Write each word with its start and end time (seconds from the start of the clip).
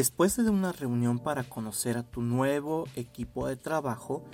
Después 0.00 0.34
de 0.34 0.48
una 0.48 0.72
reunión 0.72 1.18
para 1.18 1.44
conocer 1.44 1.98
a 1.98 2.02
tu 2.02 2.22
nuevo 2.22 2.88
equipo 2.96 3.46
de 3.46 3.56
trabajo, 3.56 4.24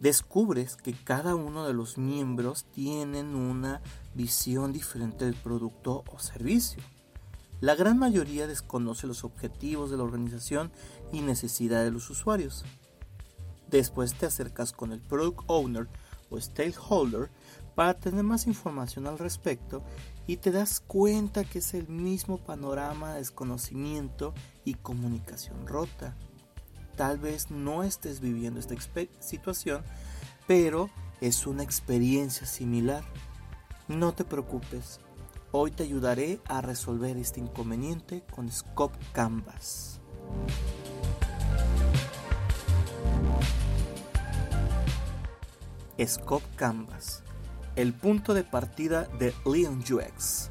descubres 0.00 0.74
que 0.74 0.92
cada 0.92 1.36
uno 1.36 1.64
de 1.68 1.72
los 1.72 1.98
miembros 1.98 2.64
tienen 2.72 3.36
una 3.36 3.80
visión 4.16 4.72
diferente 4.72 5.24
del 5.24 5.36
producto 5.36 6.02
o 6.12 6.18
servicio. 6.18 6.82
La 7.60 7.76
gran 7.76 7.96
mayoría 7.96 8.48
desconoce 8.48 9.06
los 9.06 9.22
objetivos 9.22 9.88
de 9.92 9.98
la 9.98 10.02
organización 10.02 10.72
y 11.12 11.20
necesidades 11.20 11.84
de 11.84 11.92
los 11.92 12.10
usuarios. 12.10 12.64
Después 13.70 14.14
te 14.14 14.26
acercas 14.26 14.72
con 14.72 14.90
el 14.90 14.98
Product 14.98 15.42
Owner 15.46 15.86
o 16.28 16.40
Stakeholder 16.40 17.30
para 17.74 17.94
tener 17.94 18.22
más 18.22 18.46
información 18.46 19.06
al 19.06 19.18
respecto 19.18 19.82
y 20.26 20.36
te 20.36 20.50
das 20.50 20.80
cuenta 20.80 21.44
que 21.44 21.58
es 21.58 21.74
el 21.74 21.88
mismo 21.88 22.38
panorama 22.38 23.12
de 23.12 23.18
desconocimiento 23.18 24.32
y 24.64 24.74
comunicación 24.74 25.66
rota. 25.66 26.16
Tal 26.96 27.18
vez 27.18 27.50
no 27.50 27.82
estés 27.82 28.20
viviendo 28.20 28.60
esta 28.60 28.74
situación, 29.20 29.82
pero 30.46 30.90
es 31.20 31.46
una 31.46 31.62
experiencia 31.62 32.46
similar. 32.46 33.02
No 33.88 34.14
te 34.14 34.24
preocupes, 34.24 35.00
hoy 35.50 35.72
te 35.72 35.82
ayudaré 35.82 36.40
a 36.46 36.60
resolver 36.60 37.16
este 37.16 37.40
inconveniente 37.40 38.22
con 38.30 38.50
Scope 38.50 38.98
Canvas. 39.12 40.00
Scope 46.06 46.46
Canvas, 46.56 47.23
el 47.76 47.92
punto 47.92 48.34
de 48.34 48.44
partida 48.44 49.04
de 49.18 49.34
Leon 49.44 49.80
UX. 49.80 50.50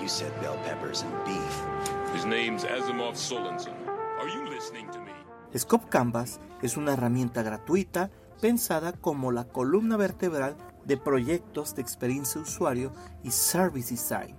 You 0.00 0.08
said 0.08 0.32
bell 0.40 0.56
peppers 0.64 1.02
and 1.02 1.12
beef. 1.24 2.14
His 2.14 2.24
name's 2.24 2.64
Asimov 2.64 3.16
Solensen. 3.16 3.74
Are 4.18 4.28
you 4.28 4.48
listening 4.48 4.88
to 4.92 5.00
me? 5.00 5.12
Scope 5.58 5.88
Canvas 5.90 6.40
es 6.62 6.76
una 6.76 6.94
herramienta 6.94 7.42
gratuita 7.42 8.10
pensada 8.40 8.92
como 8.92 9.32
la 9.32 9.44
columna 9.44 9.96
vertebral 9.96 10.56
de 10.88 10.96
proyectos 10.96 11.76
de 11.76 11.82
experiencia 11.82 12.40
de 12.40 12.48
usuario 12.48 12.92
y 13.22 13.30
service 13.30 13.90
design. 13.90 14.34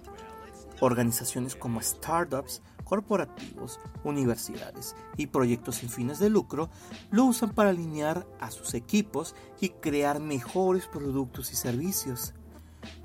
Organizaciones 0.81 1.55
como 1.55 1.79
startups, 1.79 2.63
corporativos, 2.83 3.79
universidades 4.03 4.95
y 5.15 5.27
proyectos 5.27 5.75
sin 5.75 5.89
fines 5.89 6.17
de 6.17 6.29
lucro 6.29 6.69
lo 7.11 7.25
usan 7.25 7.51
para 7.51 7.69
alinear 7.69 8.25
a 8.39 8.49
sus 8.49 8.73
equipos 8.73 9.35
y 9.61 9.69
crear 9.69 10.19
mejores 10.19 10.87
productos 10.87 11.51
y 11.51 11.55
servicios. 11.55 12.33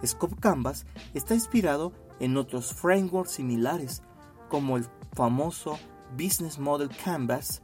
Scope 0.04 0.36
Canvas 0.36 0.86
está 1.12 1.34
inspirado 1.34 1.92
en 2.20 2.38
otros 2.38 2.72
frameworks 2.72 3.32
similares 3.32 4.02
como 4.48 4.78
el 4.78 4.86
famoso 5.12 5.78
Business 6.16 6.58
Model 6.58 6.88
Canvas, 7.04 7.60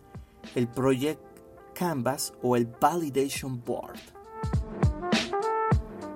el 0.54 0.68
Project 0.68 1.22
Canvas 1.72 2.34
o 2.42 2.56
el 2.56 2.66
Validation 2.66 3.62
Board 3.64 4.19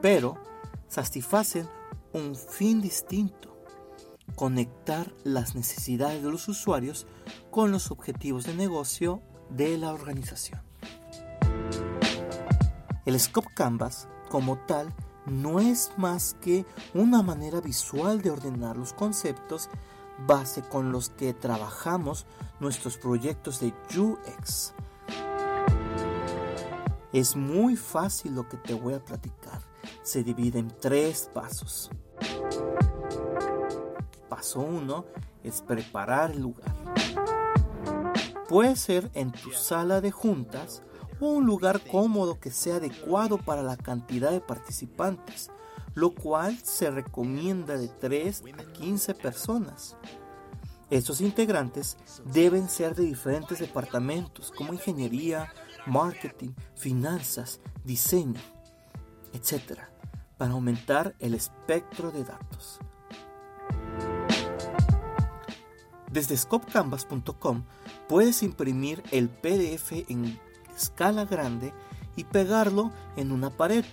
pero 0.05 0.37
satisfacen 0.87 1.67
un 2.13 2.37
fin 2.37 2.83
distinto, 2.83 3.57
conectar 4.37 5.11
las 5.25 5.55
necesidades 5.55 6.23
de 6.23 6.31
los 6.31 6.47
usuarios 6.47 7.07
con 7.51 7.73
los 7.73 7.91
objetivos 7.91 8.45
de 8.45 8.53
negocio 8.53 9.23
de 9.49 9.79
la 9.79 9.95
organización. 9.95 10.61
El 13.07 13.19
Scope 13.19 13.49
Canvas, 13.55 14.07
como 14.29 14.59
tal, 14.67 14.95
no 15.25 15.59
es 15.59 15.91
más 15.97 16.37
que 16.39 16.67
una 16.93 17.23
manera 17.23 17.63
visual 17.63 18.21
de 18.21 18.31
ordenar 18.31 18.77
los 18.77 18.93
conceptos 18.93 19.71
base 20.27 20.61
con 20.61 20.93
los 20.93 21.09
que 21.09 21.33
trabajamos 21.33 22.27
nuestros 22.61 22.99
proyectos 22.99 23.59
de 23.59 23.73
UX. 23.99 24.75
Es 27.15 27.37
muy 27.37 27.75
fácil 27.75 28.35
lo 28.35 28.47
que 28.47 28.59
te 28.59 28.75
voy 28.75 28.93
a 28.93 29.03
platicar 29.03 29.73
se 30.05 30.23
divide 30.23 30.61
en 30.61 30.69
tres 30.69 31.31
pasos. 31.33 31.91
Paso 34.29 34.61
1 34.61 35.05
es 35.43 35.63
preparar 35.63 36.31
el 36.31 36.43
lugar. 36.43 36.73
Puede 38.49 38.77
ser 38.77 39.11
en 39.15 39.33
tu 39.33 39.51
sala 39.51 40.01
de 40.01 40.13
juntas 40.13 40.83
o 41.21 41.27
un 41.27 41.47
lugar 41.47 41.81
cómodo 41.91 42.39
que 42.39 42.51
sea 42.51 42.77
adecuado 42.77 43.39
para 43.39 43.63
la 43.63 43.77
cantidad 43.77 44.31
de 44.31 44.43
participantes, 44.43 45.51
lo 45.95 46.15
cual 46.15 46.59
se 46.59 46.91
recomienda 46.91 47.79
de 47.79 47.89
3 47.89 48.45
a 48.59 48.73
15 48.73 49.15
personas. 49.15 49.97
Estos 50.91 51.23
integrantes 51.23 51.97
deben 52.27 52.69
ser 52.69 52.95
de 52.95 53.05
diferentes 53.05 53.59
departamentos 53.59 54.53
como 54.55 54.75
ingeniería, 54.75 55.51
marketing, 55.87 56.51
finanzas, 56.75 57.61
diseño, 57.85 58.41
etc 59.33 59.94
para 60.37 60.53
aumentar 60.53 61.15
el 61.19 61.35
espectro 61.35 62.11
de 62.11 62.25
datos. 62.25 62.81
Desde 66.11 66.37
scopecanvas.com 66.37 67.65
puedes 68.09 68.43
imprimir 68.43 69.03
el 69.11 69.29
PDF 69.29 69.93
en 70.09 70.39
escala 70.77 71.25
grande 71.25 71.73
y 72.17 72.25
pegarlo 72.25 72.93
en 73.17 73.33
una 73.33 73.51
pared. 73.51 73.85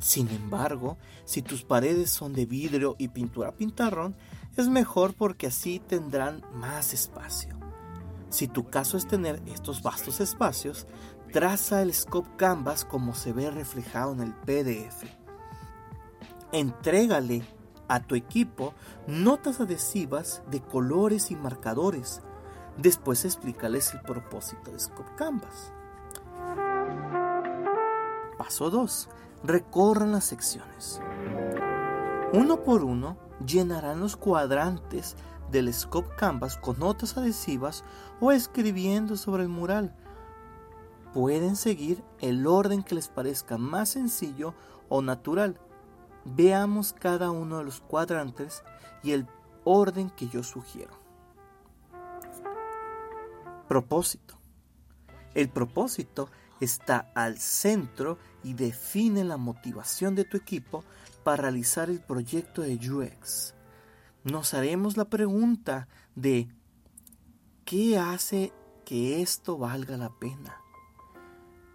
Sin 0.00 0.28
embargo, 0.28 0.98
si 1.24 1.42
tus 1.42 1.64
paredes 1.64 2.10
son 2.10 2.32
de 2.32 2.46
vidrio 2.46 2.94
y 2.98 3.08
pintura 3.08 3.52
pintarrón, 3.52 4.16
es 4.56 4.68
mejor 4.68 5.14
porque 5.14 5.48
así 5.48 5.80
tendrán 5.80 6.42
más 6.54 6.92
espacio. 6.92 7.58
Si 8.28 8.48
tu 8.48 8.68
caso 8.70 8.96
es 8.96 9.06
tener 9.06 9.42
estos 9.46 9.82
vastos 9.82 10.20
espacios, 10.20 10.86
traza 11.32 11.82
el 11.82 11.92
Scope 11.92 12.36
Canvas 12.36 12.84
como 12.84 13.14
se 13.14 13.32
ve 13.32 13.50
reflejado 13.50 14.12
en 14.12 14.20
el 14.20 14.34
PDF. 14.34 15.21
Entrégale 16.52 17.42
a 17.88 18.00
tu 18.00 18.14
equipo 18.14 18.74
notas 19.06 19.58
adhesivas 19.58 20.42
de 20.50 20.60
colores 20.60 21.30
y 21.30 21.36
marcadores. 21.36 22.20
Después 22.76 23.24
explícales 23.24 23.94
el 23.94 24.02
propósito 24.02 24.70
de 24.70 24.78
Scope 24.78 25.14
Canvas. 25.16 25.72
Paso 28.36 28.68
2. 28.68 29.08
Recorran 29.44 30.12
las 30.12 30.24
secciones. 30.24 31.00
Uno 32.34 32.62
por 32.62 32.84
uno 32.84 33.16
llenarán 33.46 34.00
los 34.00 34.16
cuadrantes 34.16 35.16
del 35.50 35.72
Scope 35.72 36.14
Canvas 36.16 36.58
con 36.58 36.78
notas 36.78 37.16
adhesivas 37.16 37.82
o 38.20 38.30
escribiendo 38.30 39.16
sobre 39.16 39.44
el 39.44 39.48
mural. 39.48 39.94
Pueden 41.14 41.56
seguir 41.56 42.04
el 42.20 42.46
orden 42.46 42.82
que 42.82 42.94
les 42.94 43.08
parezca 43.08 43.56
más 43.56 43.88
sencillo 43.90 44.52
o 44.90 45.00
natural 45.00 45.58
Veamos 46.24 46.92
cada 46.92 47.30
uno 47.30 47.58
de 47.58 47.64
los 47.64 47.80
cuadrantes 47.80 48.62
y 49.02 49.12
el 49.12 49.26
orden 49.64 50.10
que 50.10 50.28
yo 50.28 50.42
sugiero. 50.42 50.98
Propósito. 53.68 54.38
El 55.34 55.48
propósito 55.48 56.28
está 56.60 57.10
al 57.14 57.38
centro 57.38 58.18
y 58.44 58.54
define 58.54 59.24
la 59.24 59.36
motivación 59.36 60.14
de 60.14 60.24
tu 60.24 60.36
equipo 60.36 60.84
para 61.24 61.42
realizar 61.42 61.88
el 61.88 62.00
proyecto 62.00 62.62
de 62.62 62.74
UX. 62.74 63.54
Nos 64.24 64.54
haremos 64.54 64.96
la 64.96 65.06
pregunta 65.06 65.88
de 66.14 66.48
¿qué 67.64 67.98
hace 67.98 68.52
que 68.84 69.22
esto 69.22 69.58
valga 69.58 69.96
la 69.96 70.10
pena? 70.10 70.60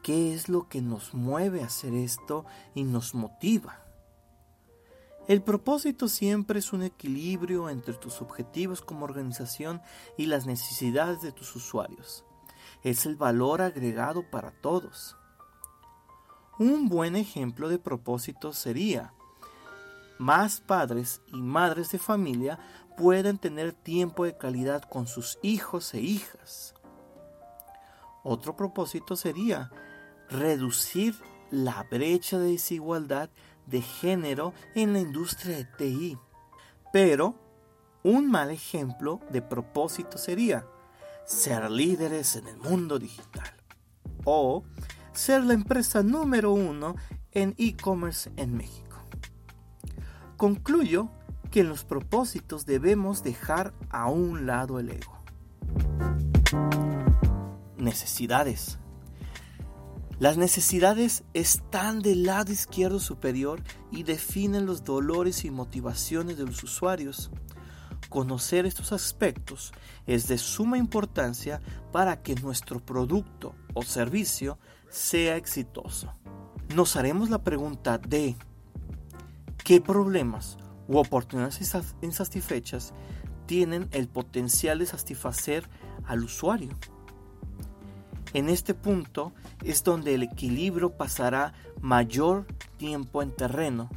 ¿Qué 0.03 0.33
es 0.33 0.47
lo 0.47 0.69
que 0.69 0.81
nos 0.81 1.13
mueve 1.13 1.63
a 1.63 1.65
hacer 1.65 1.93
esto 1.93 2.45
y 2.75 2.83
nos 2.83 3.13
motiva? 3.15 3.86
El 5.27 5.41
propósito 5.41 6.07
siempre 6.07 6.59
es 6.59 6.71
un 6.71 6.83
equilibrio 6.83 7.69
entre 7.69 7.93
tus 7.93 8.21
objetivos 8.21 8.81
como 8.81 9.03
organización 9.03 9.81
y 10.17 10.27
las 10.27 10.45
necesidades 10.45 11.21
de 11.21 11.33
tus 11.33 11.53
usuarios. 11.53 12.23
Es 12.81 13.05
el 13.05 13.17
valor 13.17 13.61
agregado 13.61 14.23
para 14.31 14.51
todos. 14.51 15.17
Un 16.59 16.87
buen 16.87 17.17
ejemplo 17.17 17.67
de 17.67 17.77
propósito 17.77 18.53
sería 18.53 19.13
más 20.17 20.61
padres 20.61 21.21
y 21.27 21.41
madres 21.41 21.91
de 21.91 21.99
familia 21.99 22.57
pueden 22.97 23.37
tener 23.37 23.73
tiempo 23.73 24.23
de 24.23 24.37
calidad 24.37 24.83
con 24.83 25.07
sus 25.07 25.37
hijos 25.41 25.93
e 25.93 25.99
hijas. 25.99 26.73
Otro 28.23 28.55
propósito 28.55 29.17
sería 29.17 29.71
reducir 30.29 31.15
la 31.51 31.85
brecha 31.91 32.39
de 32.39 32.51
desigualdad 32.51 33.29
de 33.67 33.81
género 33.81 34.53
en 34.75 34.93
la 34.93 34.99
industria 34.99 35.57
de 35.57 35.65
TI. 35.65 36.17
Pero 36.91 37.35
un 38.03 38.31
mal 38.31 38.51
ejemplo 38.51 39.19
de 39.29 39.41
propósito 39.41 40.17
sería 40.17 40.65
ser 41.25 41.69
líderes 41.69 42.35
en 42.35 42.47
el 42.47 42.57
mundo 42.57 42.99
digital. 42.99 43.53
o 44.29 44.63
ser 45.13 45.43
la 45.43 45.53
empresa 45.53 46.03
número 46.03 46.51
uno 46.51 46.95
en 47.31 47.55
e-commerce 47.57 48.31
en 48.35 48.57
México. 48.57 48.97
Concluyo 50.35 51.09
que 51.49 51.61
en 51.61 51.69
los 51.69 51.83
propósitos 51.85 52.65
debemos 52.65 53.23
dejar 53.23 53.73
a 53.89 54.09
un 54.09 54.45
lado 54.45 54.79
el 54.79 54.89
ego. 54.89 55.17
Necesidades. 57.77 58.79
Las 60.19 60.35
necesidades 60.35 61.23
están 61.35 61.99
del 61.99 62.23
lado 62.23 62.51
izquierdo 62.51 62.99
superior 62.99 63.61
y 63.91 64.01
definen 64.01 64.65
los 64.65 64.83
dolores 64.83 65.45
y 65.45 65.51
motivaciones 65.51 66.39
de 66.39 66.45
los 66.45 66.63
usuarios. 66.63 67.29
Conocer 68.09 68.65
estos 68.65 68.93
aspectos 68.93 69.73
es 70.07 70.27
de 70.27 70.39
suma 70.39 70.79
importancia 70.79 71.61
para 71.91 72.23
que 72.23 72.33
nuestro 72.33 72.79
producto 72.79 73.53
o 73.75 73.83
servicio 73.83 74.57
sea 74.89 75.35
exitoso. 75.35 76.11
Nos 76.73 76.95
haremos 76.95 77.29
la 77.29 77.43
pregunta 77.43 77.99
de 77.99 78.35
qué 79.63 79.81
problemas 79.81 80.57
u 80.87 80.97
oportunidades 80.97 81.61
insatisfechas 82.01 82.91
tienen 83.45 83.87
el 83.91 84.07
potencial 84.07 84.79
de 84.79 84.87
satisfacer 84.87 85.69
al 86.05 86.23
usuario. 86.23 86.69
En 88.37 88.49
este 88.49 88.75
punto 88.75 89.33
es 89.63 89.83
donde 89.83 90.13
el 90.13 90.21
equilibrio 90.21 90.91
pasará 90.91 91.55
mayor 91.81 92.45
tiempo 92.77 93.23
en 93.23 93.35
terreno, 93.35 93.89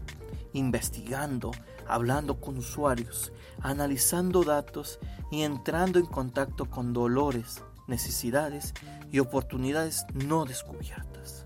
investigando, 0.54 1.50
hablando 1.86 2.40
con 2.40 2.56
usuarios, 2.56 3.34
analizando 3.60 4.42
datos 4.42 4.98
y 5.30 5.42
entrando 5.42 5.98
en 5.98 6.06
contacto 6.06 6.70
con 6.70 6.94
dolores, 6.94 7.62
necesidades 7.86 8.72
y 9.12 9.18
oportunidades 9.18 10.06
no 10.14 10.46
descubiertas. 10.46 11.44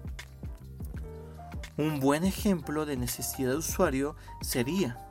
Un 1.77 1.99
buen 1.99 2.23
ejemplo 2.23 2.87
de 2.87 2.97
necesidad 2.97 3.51
de 3.51 3.57
usuario 3.57 4.15
sería 4.41 5.05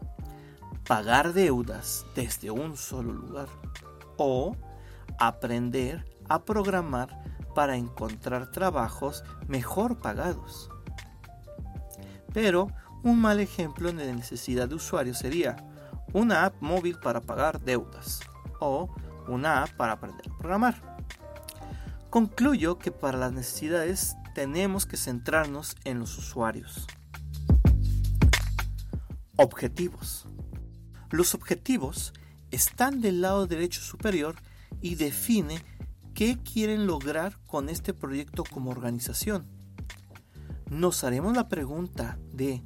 pagar 0.87 1.33
deudas 1.33 2.05
desde 2.15 2.49
un 2.49 2.77
solo 2.77 3.11
lugar 3.11 3.49
o 4.15 4.55
aprender 5.19 6.05
a 6.29 6.45
programar 6.45 7.32
para 7.53 7.77
encontrar 7.77 8.51
trabajos 8.51 9.23
mejor 9.47 9.99
pagados. 9.99 10.69
Pero 12.33 12.67
un 13.03 13.19
mal 13.19 13.39
ejemplo 13.39 13.91
de 13.91 14.13
necesidad 14.13 14.69
de 14.69 14.75
usuario 14.75 15.13
sería 15.13 15.57
una 16.13 16.45
app 16.45 16.61
móvil 16.61 16.97
para 16.99 17.21
pagar 17.21 17.59
deudas 17.61 18.21
o 18.59 18.93
una 19.27 19.63
app 19.63 19.71
para 19.71 19.93
aprender 19.93 20.25
a 20.29 20.37
programar. 20.37 20.97
Concluyo 22.09 22.77
que 22.77 22.91
para 22.91 23.17
las 23.17 23.33
necesidades 23.33 24.15
tenemos 24.35 24.85
que 24.85 24.97
centrarnos 24.97 25.75
en 25.83 25.99
los 25.99 26.17
usuarios. 26.17 26.87
Objetivos. 29.35 30.27
Los 31.09 31.33
objetivos 31.33 32.13
están 32.51 33.01
del 33.01 33.21
lado 33.21 33.47
derecho 33.47 33.81
superior 33.81 34.35
y 34.81 34.95
define 34.95 35.63
qué 36.13 36.37
quieren 36.37 36.85
lograr 36.85 37.37
con 37.47 37.69
este 37.69 37.93
proyecto 37.93 38.43
como 38.43 38.71
organización. 38.71 39.45
Nos 40.69 41.03
haremos 41.03 41.35
la 41.35 41.47
pregunta 41.47 42.17
de 42.31 42.63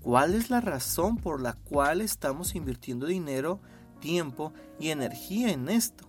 ¿cuál 0.00 0.34
es 0.34 0.50
la 0.50 0.60
razón 0.60 1.16
por 1.16 1.40
la 1.40 1.54
cual 1.54 2.00
estamos 2.00 2.54
invirtiendo 2.54 3.06
dinero, 3.06 3.60
tiempo 4.00 4.52
y 4.78 4.90
energía 4.90 5.50
en 5.50 5.68
esto? 5.68 6.08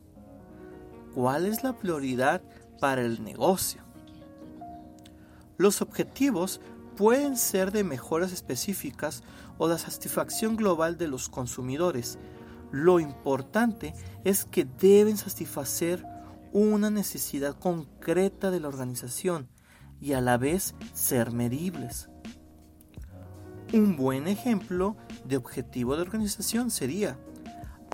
¿Cuál 1.13 1.45
es 1.45 1.63
la 1.63 1.77
prioridad 1.77 2.41
para 2.79 3.01
el 3.01 3.23
negocio? 3.23 3.83
Los 5.57 5.81
objetivos 5.81 6.61
pueden 6.95 7.37
ser 7.37 7.71
de 7.71 7.83
mejoras 7.83 8.31
específicas 8.31 9.23
o 9.57 9.67
la 9.67 9.77
satisfacción 9.77 10.55
global 10.55 10.97
de 10.97 11.07
los 11.07 11.29
consumidores. 11.29 12.17
Lo 12.71 12.99
importante 12.99 13.93
es 14.23 14.45
que 14.45 14.65
deben 14.65 15.17
satisfacer 15.17 16.05
una 16.53 16.89
necesidad 16.89 17.57
concreta 17.57 18.51
de 18.51 18.59
la 18.59 18.67
organización 18.67 19.49
y 19.99 20.13
a 20.13 20.21
la 20.21 20.37
vez 20.37 20.75
ser 20.93 21.31
medibles. 21.31 22.09
Un 23.73 23.95
buen 23.95 24.27
ejemplo 24.27 24.97
de 25.25 25.37
objetivo 25.37 25.95
de 25.95 26.01
organización 26.01 26.71
sería 26.71 27.17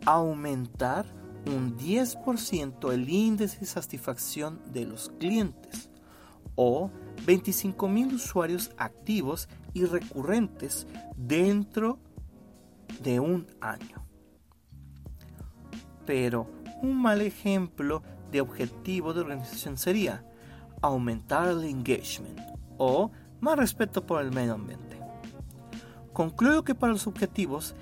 aumentar 0.06 1.06
un 1.45 1.77
10% 1.77 2.91
el 2.91 3.09
índice 3.09 3.59
de 3.59 3.65
satisfacción 3.65 4.62
de 4.73 4.85
los 4.85 5.09
clientes 5.19 5.89
o 6.56 6.89
25.000 7.25 8.15
usuarios 8.15 8.71
activos 8.77 9.47
y 9.73 9.85
recurrentes 9.85 10.88
dentro 11.15 12.00
de 13.01 13.19
un 13.19 13.47
año. 13.62 14.06
Pero 16.07 16.50
un 16.81 17.00
mal 17.00 17.21
ejemplo 17.21 18.01
de 18.31 18.42
objetivo 18.42 19.13
de 19.13 19.21
organización 19.21 19.77
sería 19.77 20.25
aumentar 20.81 21.50
el 21.50 21.63
engagement 21.65 22.39
o 22.77 23.12
más 23.39 23.57
respeto 23.57 24.06
por 24.06 24.21
el 24.21 24.31
medio 24.31 24.54
ambiente. 24.54 24.98
Concluyo 26.13 26.63
que 26.63 26.74
para 26.74 26.94
los 26.94 27.06
objetivos 27.06 27.75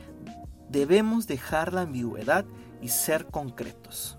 debemos 0.70 1.28
dejar 1.28 1.72
la 1.72 1.82
ambigüedad 1.82 2.46
y 2.82 2.90
ser 2.90 3.28
concretos. 3.28 4.18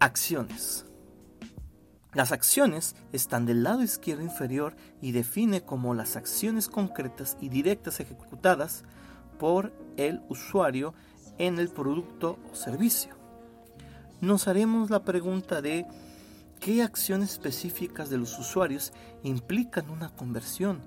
Acciones. 0.00 0.84
Las 2.12 2.32
acciones 2.32 2.94
están 3.12 3.46
del 3.46 3.62
lado 3.62 3.82
izquierdo 3.82 4.22
inferior 4.22 4.76
y 5.00 5.12
define 5.12 5.62
como 5.62 5.94
las 5.94 6.16
acciones 6.16 6.68
concretas 6.68 7.38
y 7.40 7.48
directas 7.48 8.00
ejecutadas 8.00 8.84
por 9.42 9.72
el 9.96 10.22
usuario 10.28 10.94
en 11.36 11.58
el 11.58 11.68
producto 11.68 12.38
o 12.52 12.54
servicio. 12.54 13.16
Nos 14.20 14.46
haremos 14.46 14.88
la 14.88 15.02
pregunta 15.02 15.60
de 15.60 15.84
qué 16.60 16.80
acciones 16.80 17.32
específicas 17.32 18.08
de 18.08 18.18
los 18.18 18.38
usuarios 18.38 18.92
implican 19.24 19.90
una 19.90 20.10
conversión. 20.10 20.80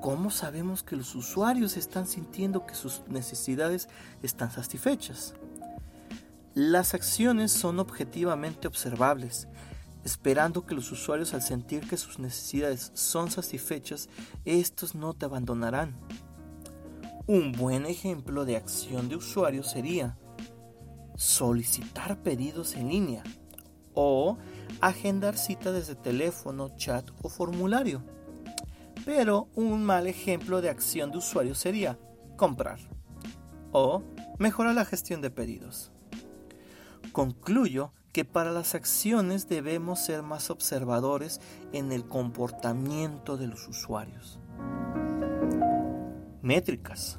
¿Cómo 0.00 0.30
sabemos 0.30 0.84
que 0.84 0.94
los 0.94 1.16
usuarios 1.16 1.76
están 1.76 2.06
sintiendo 2.06 2.64
que 2.64 2.76
sus 2.76 3.02
necesidades 3.08 3.88
están 4.22 4.52
satisfechas? 4.52 5.34
Las 6.54 6.94
acciones 6.94 7.50
son 7.50 7.80
objetivamente 7.80 8.68
observables 8.68 9.48
esperando 10.04 10.64
que 10.64 10.74
los 10.74 10.90
usuarios 10.92 11.34
al 11.34 11.42
sentir 11.42 11.86
que 11.86 11.96
sus 11.96 12.18
necesidades 12.18 12.90
son 12.94 13.30
satisfechas, 13.30 14.08
estos 14.46 14.94
no 14.94 15.12
te 15.12 15.26
abandonarán. 15.26 15.94
Un 17.32 17.52
buen 17.52 17.86
ejemplo 17.86 18.44
de 18.44 18.56
acción 18.56 19.08
de 19.08 19.14
usuario 19.14 19.62
sería 19.62 20.18
solicitar 21.14 22.20
pedidos 22.24 22.74
en 22.74 22.88
línea 22.88 23.22
o 23.94 24.36
agendar 24.80 25.38
cita 25.38 25.70
desde 25.70 25.94
teléfono, 25.94 26.76
chat 26.76 27.08
o 27.22 27.28
formulario. 27.28 28.02
Pero 29.04 29.46
un 29.54 29.84
mal 29.84 30.08
ejemplo 30.08 30.60
de 30.60 30.70
acción 30.70 31.12
de 31.12 31.18
usuario 31.18 31.54
sería 31.54 32.00
comprar 32.36 32.80
o 33.70 34.02
mejorar 34.40 34.74
la 34.74 34.84
gestión 34.84 35.20
de 35.20 35.30
pedidos. 35.30 35.92
Concluyo 37.12 37.92
que 38.12 38.24
para 38.24 38.50
las 38.50 38.74
acciones 38.74 39.48
debemos 39.48 40.00
ser 40.00 40.24
más 40.24 40.50
observadores 40.50 41.40
en 41.72 41.92
el 41.92 42.04
comportamiento 42.08 43.36
de 43.36 43.46
los 43.46 43.68
usuarios. 43.68 44.40
Métricas. 46.42 47.18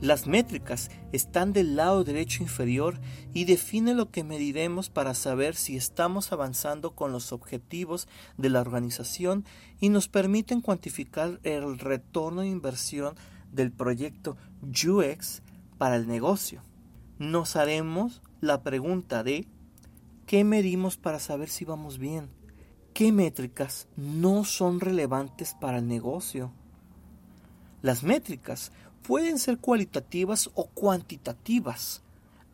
Las 0.00 0.26
métricas 0.26 0.90
están 1.12 1.52
del 1.54 1.76
lado 1.76 2.04
derecho 2.04 2.42
inferior 2.42 3.00
y 3.32 3.46
definen 3.46 3.96
lo 3.96 4.10
que 4.10 4.22
mediremos 4.22 4.90
para 4.90 5.14
saber 5.14 5.54
si 5.54 5.76
estamos 5.76 6.30
avanzando 6.30 6.94
con 6.94 7.10
los 7.10 7.32
objetivos 7.32 8.06
de 8.36 8.50
la 8.50 8.60
organización 8.60 9.46
y 9.80 9.88
nos 9.88 10.08
permiten 10.08 10.60
cuantificar 10.60 11.40
el 11.42 11.78
retorno 11.78 12.42
de 12.42 12.48
inversión 12.48 13.14
del 13.50 13.72
proyecto 13.72 14.36
UX 14.62 15.42
para 15.78 15.96
el 15.96 16.06
negocio. 16.06 16.62
Nos 17.18 17.56
haremos 17.56 18.20
la 18.40 18.62
pregunta 18.62 19.22
de 19.22 19.46
¿Qué 20.26 20.42
medimos 20.42 20.96
para 20.96 21.18
saber 21.18 21.48
si 21.48 21.64
vamos 21.64 21.98
bien? 21.98 22.28
¿Qué 22.92 23.12
métricas 23.12 23.88
no 23.96 24.44
son 24.44 24.80
relevantes 24.80 25.54
para 25.60 25.78
el 25.78 25.86
negocio? 25.86 26.52
Las 27.84 28.02
métricas 28.02 28.72
pueden 29.06 29.38
ser 29.38 29.58
cualitativas 29.58 30.48
o 30.54 30.68
cuantitativas. 30.68 32.00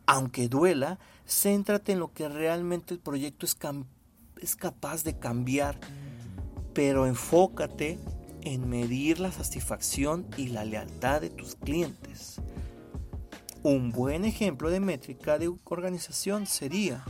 Aunque 0.05 0.49
duela, 0.49 0.99
céntrate 1.25 1.93
en 1.93 1.99
lo 1.99 2.11
que 2.11 2.27
realmente 2.27 2.93
el 2.93 2.99
proyecto 2.99 3.45
es, 3.45 3.55
es 4.41 4.57
capaz 4.57 5.05
de 5.05 5.17
cambiar, 5.17 5.79
pero 6.73 7.07
enfócate 7.07 7.97
en 8.41 8.69
medir 8.69 9.21
la 9.21 9.31
satisfacción 9.31 10.27
y 10.35 10.47
la 10.47 10.65
lealtad 10.65 11.21
de 11.21 11.29
tus 11.29 11.55
clientes. 11.55 12.41
Un 13.63 13.93
buen 13.93 14.25
ejemplo 14.25 14.69
de 14.69 14.81
métrica 14.81 15.39
de 15.39 15.49
organización 15.63 16.45
sería 16.45 17.05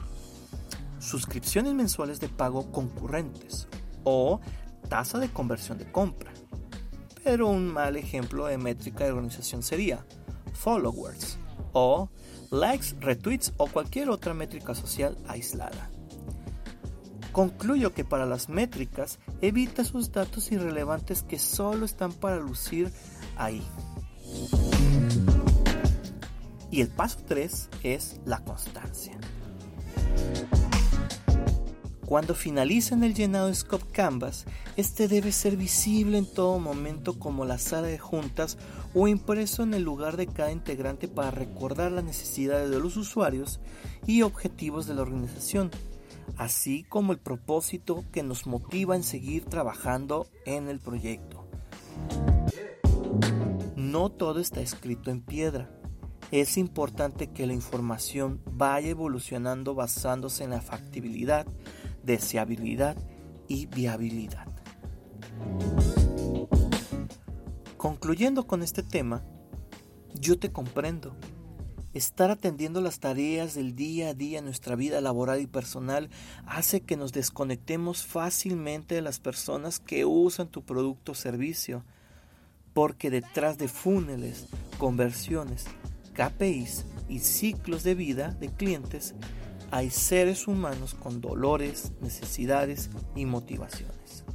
suscripciones 1.00 1.74
mensuales 1.74 2.20
de 2.20 2.30
pago 2.30 2.72
concurrentes 2.72 3.68
o 4.04 4.40
tasa 4.90 5.18
de 5.18 5.30
conversión 5.30 5.80
de 5.80 5.92
compra. 5.92 6.31
Pero 7.24 7.48
un 7.48 7.72
mal 7.72 7.98
ejemplo 7.98 8.48
de 8.48 8.58
métrica 8.58 9.04
de 9.04 9.12
organización 9.12 9.64
sería 9.64 10.06
followers 10.54 11.38
o 11.74 12.10
likes, 12.50 12.96
retweets 13.00 13.54
o 13.58 13.68
cualquier 13.68 14.10
otra 14.10 14.34
métrica 14.34 14.76
social 14.76 15.18
aislada. 15.28 15.90
Concluyo 17.32 17.94
que 17.94 18.04
para 18.04 18.26
las 18.26 18.50
métricas 18.50 19.20
evita 19.42 19.84
esos 19.84 20.12
datos 20.12 20.52
irrelevantes 20.52 21.24
que 21.24 21.40
solo 21.40 21.86
están 21.86 22.12
para 22.12 22.38
lucir 22.38 22.92
ahí. 23.38 23.66
Y 26.70 26.82
el 26.82 26.90
paso 26.90 27.20
3 27.28 27.70
es 27.84 28.20
la 28.26 28.44
constancia. 28.44 29.18
Cuando 32.12 32.36
finalicen 32.36 33.06
el 33.06 33.14
llenado 33.14 33.48
de 33.48 33.56
Scope 33.56 33.90
Canvas, 33.94 34.44
este 34.76 35.08
debe 35.08 35.32
ser 35.32 35.56
visible 35.56 36.18
en 36.18 36.26
todo 36.26 36.60
momento 36.60 37.18
como 37.18 37.46
la 37.46 37.58
sala 37.58 37.88
de 37.88 38.00
juntas 38.00 38.58
o 38.94 39.08
impreso 39.08 39.64
en 39.64 39.74
el 39.74 39.84
lugar 39.84 40.18
de 40.18 40.28
cada 40.28 40.52
integrante 40.52 41.08
para 41.08 41.32
recordar 41.32 41.90
las 41.90 42.04
necesidades 42.04 42.70
de 42.70 42.82
los 42.82 42.98
usuarios 42.98 43.62
y 44.06 44.24
objetivos 44.24 44.88
de 44.88 44.96
la 44.96 45.04
organización, 45.04 45.72
así 46.36 46.84
como 46.84 47.14
el 47.14 47.20
propósito 47.20 48.04
que 48.12 48.24
nos 48.24 48.46
motiva 48.46 48.98
en 48.98 49.04
seguir 49.04 49.46
trabajando 49.46 50.28
en 50.46 50.68
el 50.68 50.82
proyecto. 50.82 51.48
No 53.78 54.10
todo 54.10 54.42
está 54.42 54.60
escrito 54.60 55.12
en 55.12 55.22
piedra. 55.22 55.72
Es 56.32 56.58
importante 56.58 57.28
que 57.28 57.46
la 57.46 57.54
información 57.54 58.42
vaya 58.52 58.90
evolucionando 58.90 59.76
basándose 59.76 60.46
en 60.46 60.52
la 60.52 60.62
factibilidad, 60.62 61.46
deseabilidad 62.04 62.98
y 63.48 63.66
viabilidad. 63.66 64.48
Concluyendo 67.78 68.46
con 68.46 68.62
este 68.62 68.84
tema, 68.84 69.24
yo 70.14 70.38
te 70.38 70.52
comprendo. 70.52 71.16
Estar 71.94 72.32
atendiendo 72.32 72.80
las 72.80 73.00
tareas 73.00 73.54
del 73.54 73.76
día 73.76 74.10
a 74.10 74.14
día 74.14 74.40
en 74.40 74.46
nuestra 74.46 74.76
vida 74.76 75.02
laboral 75.02 75.42
y 75.42 75.48
personal 75.48 76.10
hace 76.46 76.82
que 76.82 76.96
nos 76.96 77.12
desconectemos 77.12 78.06
fácilmente 78.06 78.96
de 78.96 79.02
las 79.02 79.20
personas 79.20 79.80
que 79.80 80.06
usan 80.06 80.48
tu 80.48 80.64
producto 80.64 81.12
o 81.12 81.16
servicio, 81.16 81.84
porque 82.74 83.10
detrás 83.10 83.58
de 83.58 83.68
funnels, 83.68 84.48
conversiones, 84.78 85.66
KPIs 86.14 86.86
y 87.10 87.20
ciclos 87.20 87.84
de 87.84 87.96
vida 87.96 88.30
de 88.40 88.48
clientes 88.50 89.16
hay 89.72 89.90
seres 89.90 90.48
humanos 90.48 90.94
con 90.94 91.22
dolores, 91.22 91.94
necesidades 92.02 92.90
y 93.16 93.26
motivaciones. 93.26 94.26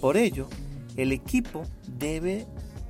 Por 0.00 0.16
ello, 0.16 0.48
el 0.96 1.10
equipo 1.12 1.64
debe 1.86 2.46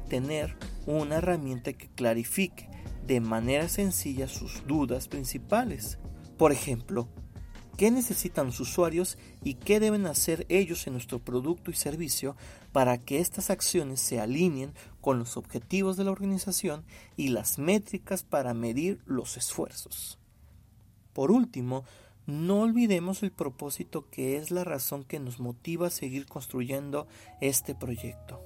tener 0.09 0.57
una 0.87 1.17
herramienta 1.17 1.73
que 1.73 1.89
clarifique 1.89 2.69
de 3.07 3.21
manera 3.21 3.69
sencilla 3.69 4.29
sus 4.29 4.67
dudas 4.67 5.09
principales. 5.09 5.99
Por 6.37 6.53
ejemplo, 6.53 7.09
qué 7.79 7.91
necesitan 7.91 8.47
los 8.47 8.61
usuarios 8.61 9.17
y 9.43 9.55
qué 9.55 9.81
deben 9.81 10.07
hacer 10.07 10.45
ellos 10.51 10.87
en 10.87 10.93
nuestro 10.93 11.19
producto 11.19 11.71
y 11.71 11.75
servicio 11.75 12.37
para 12.73 12.99
que 12.99 13.19
estas 13.19 13.49
acciones 13.49 14.01
se 14.01 14.21
alineen 14.21 14.75
con 15.01 15.19
los 15.19 15.39
objetivos 15.39 15.97
de 15.97 16.05
la 16.05 16.11
organización 16.11 16.85
y 17.17 17.29
las 17.29 17.59
métricas 17.59 18.23
para 18.23 18.53
medir 18.53 19.01
los 19.07 19.39
esfuerzos. 19.39 20.20
Por 21.13 21.31
último, 21.31 21.85
no 22.27 22.61
olvidemos 22.61 23.23
el 23.23 23.33
propósito 23.33 24.09
que 24.11 24.37
es 24.37 24.51
la 24.51 24.65
razón 24.65 25.05
que 25.05 25.19
nos 25.19 25.41
motiva 25.41 25.89
a 25.89 25.91
seguir 25.91 26.27
construyendo 26.27 27.07
este 27.41 27.75
proyecto. 27.75 28.41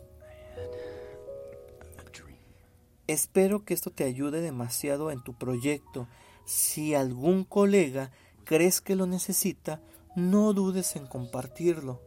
Espero 3.06 3.66
que 3.66 3.74
esto 3.74 3.90
te 3.90 4.04
ayude 4.04 4.40
demasiado 4.40 5.10
en 5.10 5.22
tu 5.22 5.34
proyecto. 5.34 6.08
Si 6.46 6.94
algún 6.94 7.44
colega 7.44 8.10
crees 8.44 8.80
que 8.80 8.96
lo 8.96 9.06
necesita, 9.06 9.82
no 10.16 10.54
dudes 10.54 10.96
en 10.96 11.06
compartirlo. 11.06 12.00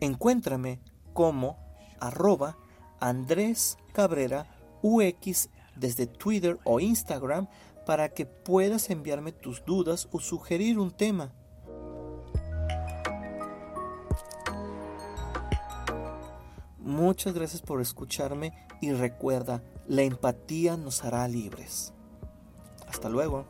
Encuéntrame 0.00 0.78
como 1.12 1.58
arroba 1.98 2.56
Andrés 3.00 3.76
Cabrera 3.92 4.46
UX 4.82 5.48
desde 5.74 6.06
Twitter 6.06 6.58
o 6.64 6.78
Instagram 6.78 7.48
para 7.86 8.08
que 8.10 8.26
puedas 8.26 8.90
enviarme 8.90 9.32
tus 9.32 9.64
dudas 9.64 10.08
o 10.12 10.20
sugerir 10.20 10.78
un 10.78 10.90
tema. 10.90 11.32
Muchas 16.78 17.34
gracias 17.34 17.62
por 17.62 17.80
escucharme 17.80 18.52
y 18.80 18.92
recuerda, 18.92 19.62
la 19.86 20.02
empatía 20.02 20.76
nos 20.76 21.04
hará 21.04 21.26
libres. 21.28 21.92
Hasta 22.88 23.08
luego. 23.08 23.46